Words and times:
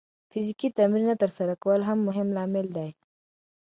فزیکي 0.31 0.67
تمرین 0.77 1.05
نه 1.09 1.15
ترسره 1.21 1.55
کول 1.63 1.81
هم 1.89 1.99
مهم 2.07 2.27
لامل 2.35 2.67
دی. 2.75 2.89